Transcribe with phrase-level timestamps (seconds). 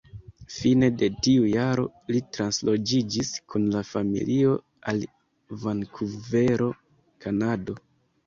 [0.51, 4.55] Fine de tiu jaro li transloĝiĝis kun la familio
[4.93, 5.05] al
[5.65, 6.71] Vankuvero,
[7.27, 7.77] Kanado.